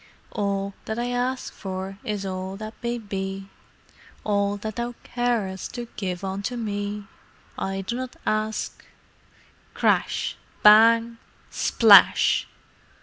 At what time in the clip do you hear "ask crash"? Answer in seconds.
8.25-10.37